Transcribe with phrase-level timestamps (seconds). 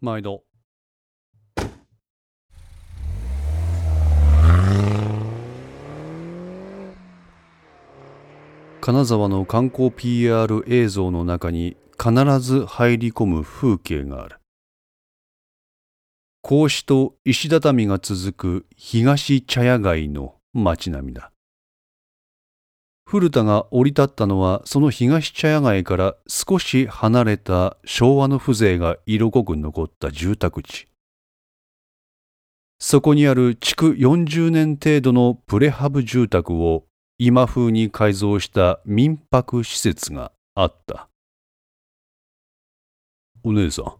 [0.00, 0.44] 毎度。
[8.80, 14.38] 金沢の観光 PR 映像の中に必ず入り込む風景がある。
[16.42, 21.32] 格子と石畳が続く東茶屋街の街並みだ。
[23.10, 30.88] 古田が降り立ったのはその東茶屋街から少し離れた昭和の風情が色濃く残った住宅地。
[32.78, 36.84] そこにある築40年程度のプレハブ住宅を
[37.16, 41.08] 今風に改造した民泊施設があった。
[43.42, 43.94] お姉さん。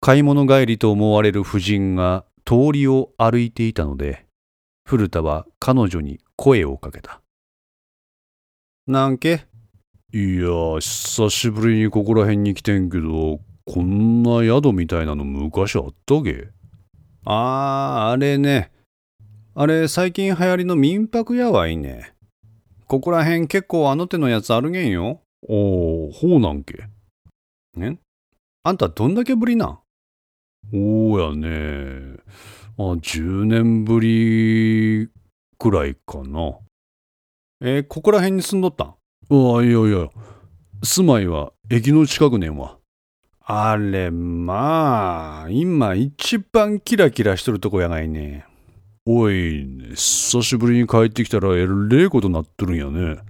[0.00, 4.25] 買い物帰りと思われる婦人が通りを歩いていたので、
[4.88, 7.20] 古田は彼女に声をかけた。
[8.86, 9.44] なんけ？
[10.12, 16.50] いや、久しぶりにここら辺に来てんけど、こんな宿みたいなの昔あったげ
[17.24, 18.70] ああ、あれね。
[19.56, 22.14] あれ、最近流行りの民泊やわいね。
[22.86, 25.20] ここら辺結構あの手のやつあるげんよ。
[25.48, 26.84] おお、ほうなんけ。
[27.76, 27.98] え？
[28.62, 29.78] あんたどんだけぶりなん？
[30.72, 32.18] おうやね。
[32.78, 35.08] あ、10年ぶり
[35.58, 36.58] くらいかな。
[37.62, 38.88] えー、ここら辺に住んどったん？
[38.88, 38.94] あ
[39.30, 40.08] あ、いやいや。
[40.82, 42.76] 住まいは駅の近くねんわ。
[43.46, 48.44] あれ、まあ、今一番キラキラしとるとこやがいね。
[49.06, 53.20] おい、久しぶりに帰ってきたらえれえことなっとるんやね。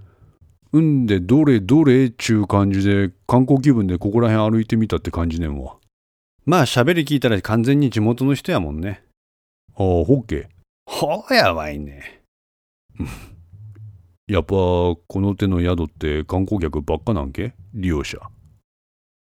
[0.76, 5.76] んで、どれどれちゅう感じで観光気分でここら辺歩いてみたって感じねんわ。
[6.46, 9.04] まあ喋り聞いたら完全に地元の人やもんね。
[9.78, 10.48] ああ、ほっけ。
[10.86, 12.22] ほうやわいね。
[14.26, 17.54] やっぱこの手の宿って観光客ばっかなんけ？
[17.74, 18.18] 利用者。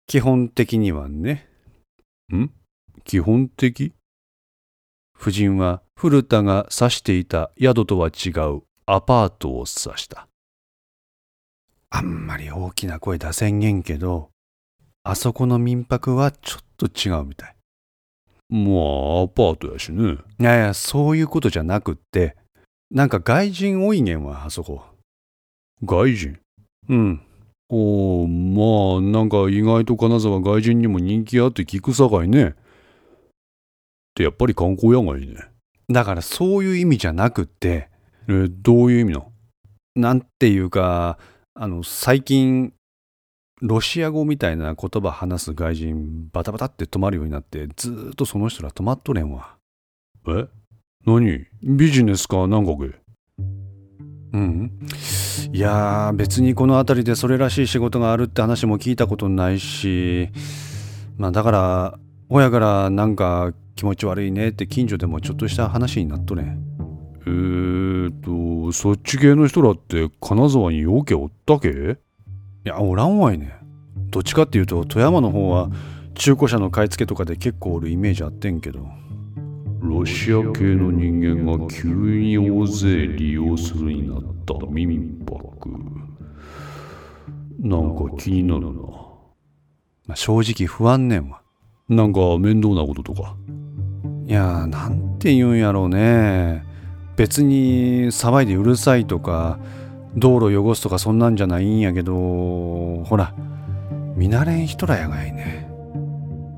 [0.07, 1.47] 基本的にはね。
[2.33, 2.49] ん？
[3.03, 3.93] 基本的？
[5.15, 10.27] 夫人は古田が指していた宿とは違うアパートを指した。
[11.91, 14.31] あんまり大きな声出せんげんけど、
[15.03, 17.55] あそこの民泊はちょっと違うみたい。
[18.51, 20.17] まあ、アパートやしね。
[20.39, 22.35] いやいや、そういうことじゃなくって、
[22.91, 24.83] なんか外人多いげんわ、あそこ。
[25.81, 26.37] 外人？
[26.89, 27.21] うん。
[27.69, 32.49] おまあ、なんか意外と金沢外人にも人気あって聞くさかいね。
[32.49, 32.53] っ
[34.13, 35.37] てやっぱり観光やがいね。
[35.89, 37.89] だからそういう意味じゃなくって。
[38.27, 39.23] え、どういう意味な
[39.95, 41.17] なんていうか、
[41.53, 42.73] あの、最近、
[43.61, 49.55] ロシア語みたいな言葉話す外人バタバタって止まるようになってずーっとその人ら止まっとれんわ。
[50.27, 50.47] え？
[51.05, 51.45] 何？
[51.63, 52.47] ビジネスか？
[52.47, 52.99] なんかけ？
[54.33, 54.71] うん。
[55.53, 60.29] いやー別にこの辺りでそれらしい仕事があるって話も聞いたことないし、
[61.17, 66.65] まあだから、親からなんか気持ち悪いねって近所でもちょっとした話になっとれん。
[67.25, 71.97] えーと、そっち系の人らって金沢によけおったけ？
[72.63, 73.55] いや、おらんわいね。
[73.95, 75.69] どっちかっていうと富山の方は
[76.15, 78.85] 中古車の買い付けとかで結構おるイメージあってんけど。
[79.79, 85.69] ロシア系の人間が急に大勢利用するになった民泊。
[87.59, 88.81] なんか気になるな。
[90.07, 91.41] まあ、正直不安ねんわ。
[91.89, 93.35] なんか面倒なこととか？
[94.27, 96.63] いやーなんて言うんやろうね。
[97.15, 99.59] 別に騒いでうるさいとか
[100.15, 102.13] 道路汚すとかそんなんじゃないんやけど
[103.03, 103.33] ほら
[104.15, 105.69] 見慣れん人らやがいね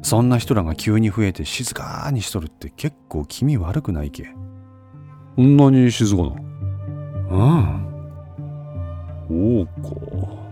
[0.02, 4.34] そんな人らが急に増えて静かにしとるって結構気味悪くないけ
[5.36, 6.30] こんなに静かな。
[7.32, 7.36] う
[7.72, 7.84] ん
[9.28, 10.44] そうか。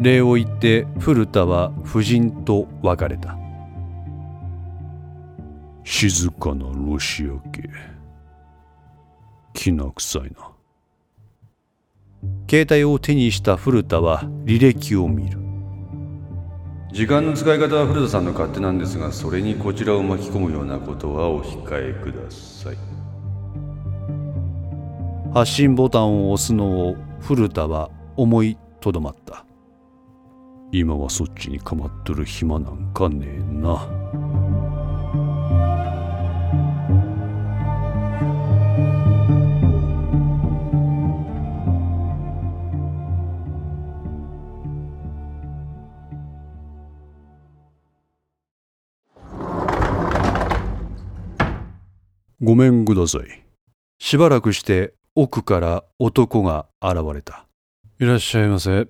[0.00, 3.36] 礼を言って古田は夫人と別れた
[5.82, 7.68] 静かなロシア系。
[9.54, 10.50] きな臭いな。
[12.52, 15.38] 携帯を手にした古田は履歴を見る。
[16.92, 22.76] 時間の使い方は古田さんの勝手なんですがそれにこちらを巻き込むようなことはお控えください。
[25.32, 29.46] 発信ボタンを押すのを古田は思いとどまった。
[30.72, 33.88] 今はそっちにかまっとる暇なんかねえな。
[52.52, 53.22] ごめんください。
[53.98, 57.46] しばらくして奥から男が現れた
[57.98, 58.80] いらっしゃいませ。
[58.80, 58.84] あ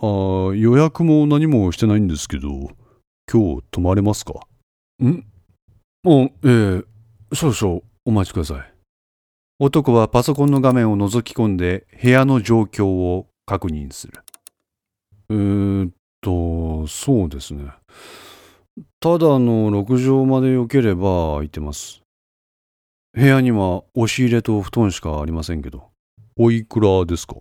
[0.00, 2.48] あ、予約も何もしてないんですけど、
[3.32, 4.32] 今日泊まれますか？
[5.00, 5.24] ん？
[6.02, 6.84] もう、ええ
[7.32, 8.74] 少々お待ちください。
[9.60, 14.14] 男はパソコンの画面を覗き込んで部屋の状況を確認する。
[15.30, 17.70] えー、っと、そうですね。
[18.98, 22.02] ただの6畳まで良ければ空いてます。
[23.18, 25.90] 部屋には押し入れと布団しかありませんけど。
[26.36, 27.34] おいくらですか？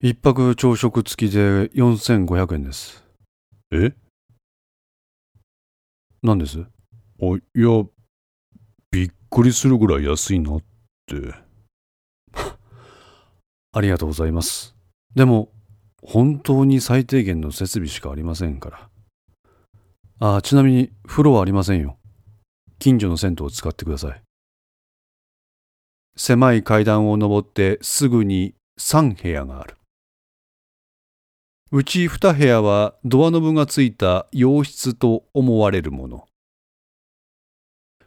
[0.00, 3.04] 一泊朝食付きで4500円です。
[3.70, 3.92] え？
[6.22, 6.60] 何です？
[6.60, 7.84] あ、いや、
[8.90, 10.62] びっくりするぐらい安いなっ
[11.04, 11.34] て。
[13.72, 14.74] ありがとうございます。
[15.14, 15.52] でも、
[16.02, 18.88] 本当に最低限の設備しかありませんか
[20.18, 20.36] ら。
[20.36, 21.98] あ、ちなみに風呂はありませんよ。
[22.78, 24.22] 近所の銭湯を使ってください。
[26.16, 29.76] 狭い階段を登ってすぐに3部屋がある。
[31.72, 36.26] うち2部屋はドアノブがついた洋室と思われるもの。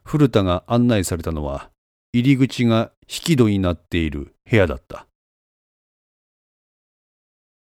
[0.04, 1.70] 古田が案内されたのは
[2.14, 5.06] 入り口が引き戸になっている部屋だった。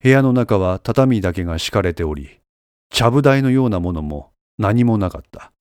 [0.02, 2.40] 部屋の中は畳だけが敷かれており、
[2.90, 5.52] ちゃぶ台のようなものも何もなかった。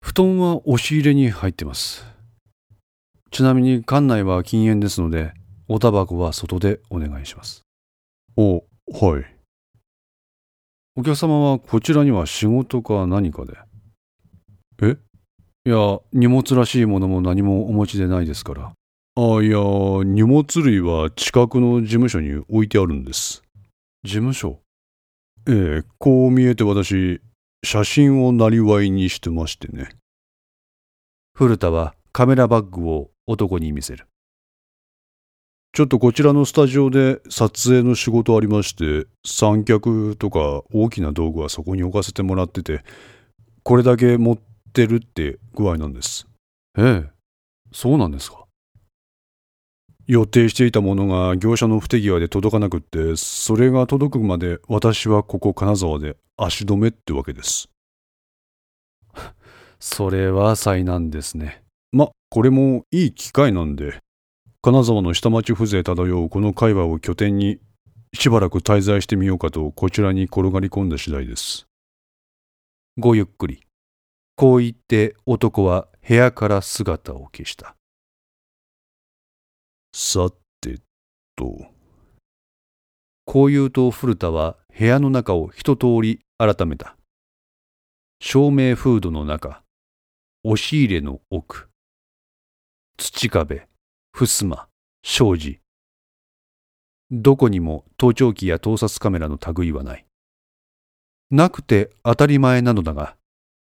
[0.00, 2.17] 布団は押し入れに入ってます。
[3.30, 5.32] ちなみに館内は禁煙ですので、
[5.68, 7.62] おタバコは外でお願いします。
[8.36, 9.26] お、はい。
[10.96, 13.58] お客様はこちらには仕事か何かで？
[14.82, 14.96] え？
[15.66, 18.72] いや、荷物らしいものも何もお持ちでないですから。
[19.16, 19.58] あ、いや、
[20.04, 23.42] 荷物類は近くの事務所に置いてあるんです。
[24.04, 24.60] 事務所？
[25.46, 27.20] ええ、こう見えて私、
[27.64, 29.90] 写真をなりわいにしてましてね。
[31.34, 34.06] 古田はカメラバッグを男に見せる。
[35.72, 42.82] ちょっとこちらのスタジオで撮影の仕事ありまして、三脚とか大きな道具はそこに置かせてもらってて、
[43.62, 44.38] これだけ持っ
[44.72, 46.26] てるって具合なんです。
[46.76, 47.10] ええ、
[47.70, 48.46] そうなんですか。
[50.06, 57.68] 予定していたものが業者の不手際で届かなくって、それが届くまで私はここ金沢で足止めってわけです。
[59.78, 61.62] それは災難ですね。
[62.30, 64.00] ま、これもいい機会なんで、
[64.62, 67.58] 金沢の下町風情漂うこの会話を拠点に、
[68.14, 71.66] しばらく滞在してみようかとこちらに転がり込んだ次第です。
[72.98, 73.62] ごゆっくり。
[74.36, 77.74] こう言って男は部屋から姿を消した。
[79.92, 80.78] さて
[81.36, 81.66] と。
[83.24, 86.96] こう言うと古田は部屋の中を一通り改めた。
[88.20, 89.62] 照明フードの中、
[90.44, 91.67] 押し入れの奥、
[93.00, 93.68] 土壁、
[94.12, 94.68] 襖、
[95.04, 95.60] 障子。
[97.12, 100.04] どこにも盗聴器や盗撮カメラの類はない。
[101.30, 103.16] なくて当たり前なのだが、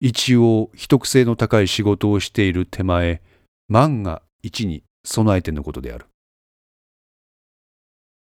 [0.00, 3.22] 一応秘匿性の高い仕事をしている手前、
[3.68, 6.06] 万が一に備えてのことである。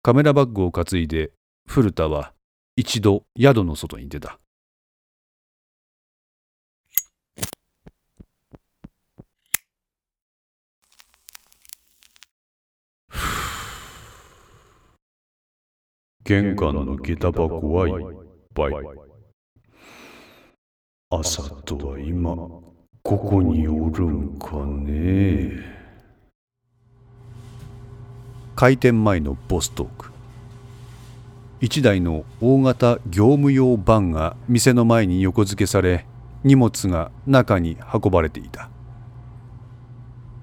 [0.02, 1.30] カメラバッグを担いで、
[1.68, 2.32] 古田は
[2.74, 4.40] 一度宿の外に出た。
[16.24, 17.94] 玄関の下駄箱はいっ
[18.54, 18.72] ぱい。
[21.10, 22.62] 朝とは今、こ
[23.02, 25.50] こにおるんかね
[28.54, 30.12] 開店前のボストーク。
[31.60, 36.06] 一台の大型業務用バンが店の前に横付けされ、
[36.44, 38.70] 荷物が中に運ばれていた。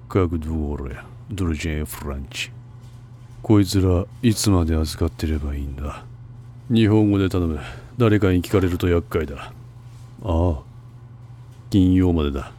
[0.10, 0.98] カグドゥオレ、
[1.32, 2.52] ドルジェフランチ。
[3.42, 6.04] こいつらいつまで預かってればいいんだ？
[6.70, 7.60] 日本語で頼む。
[7.98, 9.52] 誰かに聞かれると厄介だ。
[10.24, 10.60] ああ。
[11.70, 12.52] 金曜までだ。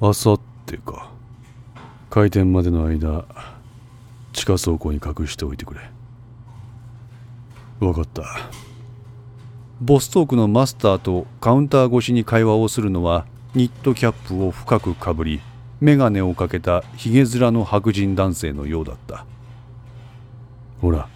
[0.00, 1.10] あさってか。
[2.10, 3.24] 開店までの間
[4.32, 5.80] 地下倉庫に隠しておいてくれ。
[7.78, 8.24] 分かった。
[9.80, 15.40] ボストークのマスターとカウンター越しに会話をするのはニットキャップを深くかぶり
[15.80, 19.26] 眼鏡をかけたひげ面の白人男性のようだった。
[20.82, 21.08] ほら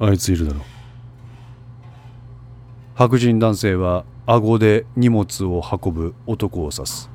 [0.00, 0.60] あいついるだろ。
[2.96, 7.08] 白人男性は顎で荷物を運ぶ男を指す。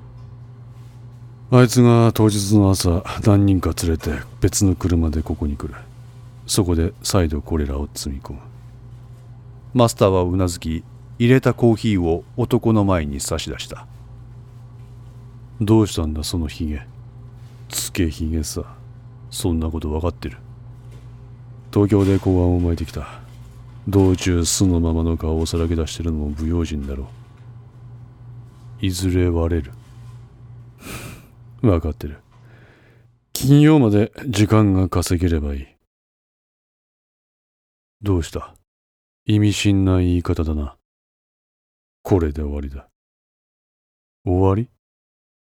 [1.52, 5.76] あいつが当日の朝何人か連れて別の車でここに来る。
[6.48, 8.40] そこで再度これらを積み込む。
[9.74, 10.86] マスターはうなずき
[11.18, 13.86] 入れたコーヒーを男の前に差し出した。
[15.60, 16.82] どうしたんだそのヒゲ。
[17.68, 18.64] つけヒゲさ。
[19.30, 20.38] そんなこと分かってる。
[21.72, 23.22] 東京で公安を巻いてきた。
[23.88, 27.10] 道中素のままの顔をさらけ出してるのも不用心だろ
[28.82, 28.86] う。
[28.86, 29.72] いずれ割れる。
[31.62, 32.20] 分かってる。
[33.34, 35.68] 金曜まで時間が稼げればいい。
[38.02, 38.56] どうした？
[39.26, 40.78] 意味深な言い方だな。
[42.02, 42.90] これで終わりだ。
[44.26, 44.70] 終わり？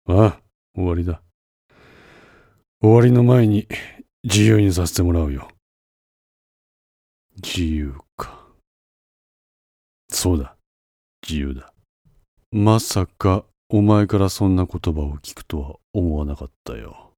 [0.09, 0.41] ああ
[0.75, 1.23] 終わりだ。
[2.81, 3.67] 終わりの前に
[4.25, 5.49] 自由にさせてもらうよ。
[7.43, 8.47] 自由か。
[10.09, 10.57] そうだ。
[11.23, 11.71] 自由だ。
[12.51, 17.13] まさかお前からそんな言葉を聞くとは思わなかったよ。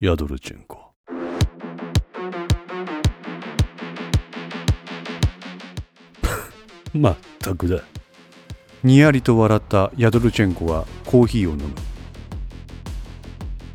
[0.00, 0.92] ヤドルチェンコ。
[6.92, 7.82] まったくだ。
[8.84, 11.74] にやりと笑ったヤドルチェンコはコーヒーを飲む。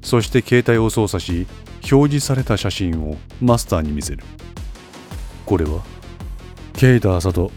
[0.03, 1.48] そして携帯を操作し
[1.92, 4.24] 表示された写真をマスターに見せる。
[5.45, 5.81] これは？
[6.73, 7.51] ケイタ・アサト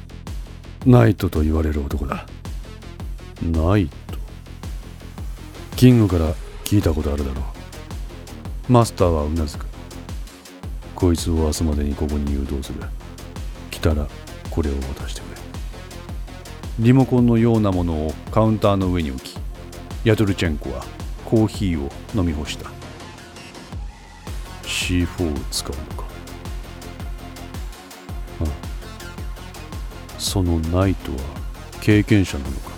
[0.85, 2.26] ナイトと言われる男だ。
[3.43, 4.19] ナイト？
[5.76, 7.40] キングから聞いたことあるだろ
[8.69, 8.73] う。
[8.73, 9.66] マスターはうなずく。
[10.95, 12.81] こいつを明日までにここに誘導する。
[13.71, 14.07] 来たら
[14.50, 15.37] これを渡してくれ。
[16.81, 19.38] リモコンのようなものをカウンターの上に置き
[20.05, 20.85] ヤドルチェンコは
[21.25, 22.71] コーヒーを飲み干した。
[24.62, 26.06] C4 を使うのか？
[30.26, 31.18] そのナイトは
[31.80, 32.71] 経験者なのか？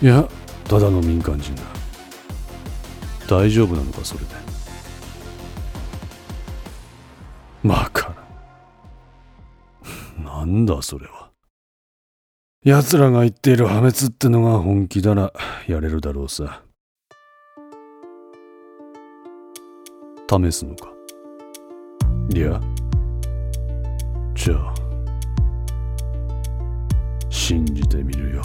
[0.00, 0.28] いや
[0.68, 1.62] ただの民間人だ。
[3.28, 4.26] 大丈夫なのかそれで？
[7.64, 8.14] バカ
[10.16, 11.30] ななんだそれは。
[12.62, 15.32] 奴らが言っている破滅ってのが本気なら
[15.66, 16.62] やれるだろうさ。
[20.30, 20.88] 試すのか？
[22.32, 22.60] いや
[24.34, 24.73] じゃあ。
[27.34, 28.42] 信じてみるよ。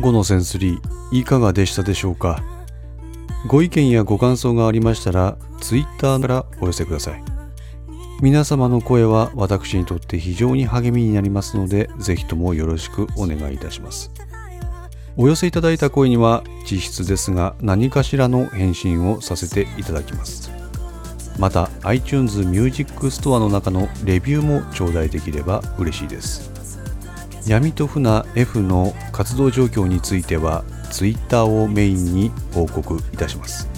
[0.00, 0.80] 5のセンスリー
[1.12, 2.42] いかがでしたでしょうか？
[3.46, 7.22] ご意見やご感想がありましたら Twitter からお寄せください。
[8.20, 14.10] 皆様の声は私にとって非常に励みになりますのでぜひともよろしくお願いいたします。
[15.16, 20.50] お寄せいただいた声には実質ですが何かしらの返信をさせていただきます。
[21.38, 26.50] また iTunes Music Store の中のレビューも頂戴できれば嬉しいです。
[27.46, 33.68] 闇と船 F の活動状況については Twitter をメインに報告いたします。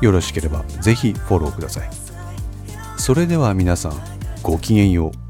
[0.00, 1.90] よろしければぜひフォローください。
[2.96, 3.92] それでは皆さん
[4.42, 5.27] ごきげんよう。